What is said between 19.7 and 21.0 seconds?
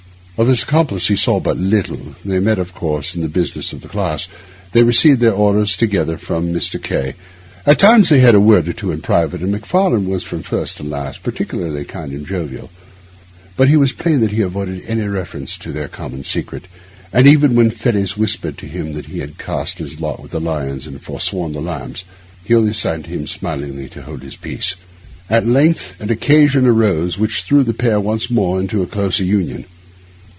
in his lot with the lions and